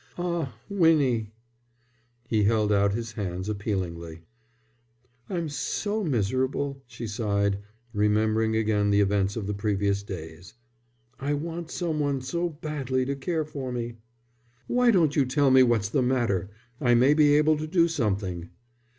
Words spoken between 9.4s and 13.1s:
the previous days. "I want some one so badly